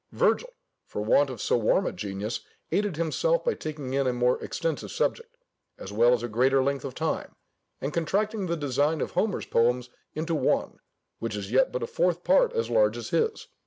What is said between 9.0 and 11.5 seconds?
both Homer's poems into one, which